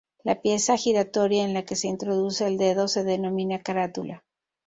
[0.23, 4.23] La pieza giratoria en la que se introduce el dedo se denomina carátula.